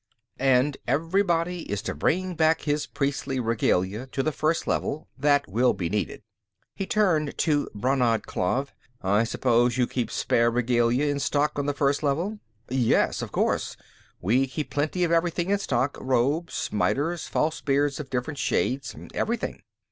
And 0.39 0.77
everybody 0.87 1.69
is 1.71 1.83
to 1.83 1.93
bring 1.93 2.33
back 2.33 2.61
his 2.61 2.87
priestly 2.87 3.39
regalia 3.39 4.07
to 4.07 4.23
the 4.23 4.31
First 4.31 4.65
Level; 4.65 5.07
that 5.15 5.47
will 5.47 5.73
be 5.73 5.91
needed." 5.91 6.23
He 6.75 6.87
turned 6.87 7.37
to 7.37 7.69
Brannad 7.75 8.23
Klav. 8.25 8.69
"I 9.03 9.23
suppose 9.23 9.77
you 9.77 9.85
keep 9.85 10.09
spare 10.09 10.49
regalia 10.49 11.05
in 11.05 11.19
stock 11.19 11.59
on 11.59 11.67
the 11.67 11.75
First 11.75 12.01
Level?" 12.01 12.39
"Yes, 12.67 13.21
of 13.21 13.31
course; 13.31 13.77
we 14.19 14.47
keep 14.47 14.71
plenty 14.71 15.03
of 15.03 15.11
everything 15.11 15.51
in 15.51 15.59
stock. 15.59 15.97
Robes, 16.01 16.69
miters, 16.73 17.27
false 17.27 17.61
beards 17.61 17.99
of 17.99 18.09
different 18.09 18.39
shades, 18.39 18.95
everything." 19.13 19.61